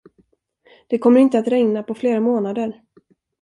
[0.87, 2.81] Det kommer inte att regna på flera månader.